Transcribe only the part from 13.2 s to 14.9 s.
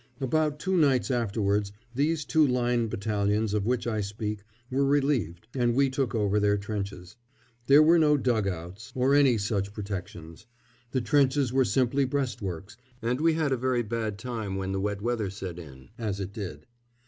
we had a very bad time when the